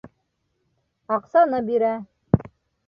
Аҡсаны 1.19 1.61
бирә. 1.71 1.95